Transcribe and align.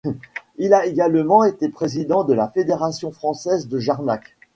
Il 0.57 0.73
a 0.73 0.87
également 0.87 1.43
été 1.43 1.69
président 1.69 2.23
de 2.23 2.33
la 2.33 2.47
fédération 2.47 3.11
française 3.11 3.67
de 3.67 3.77
Jarnac. 3.77 4.35